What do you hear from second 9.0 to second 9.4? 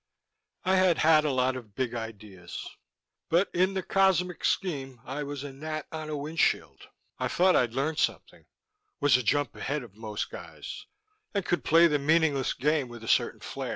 a